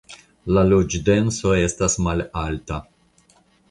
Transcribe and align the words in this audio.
La 0.57 0.63
loĝdenso 0.69 1.53
estas 1.69 2.01
malalta. 2.09 2.85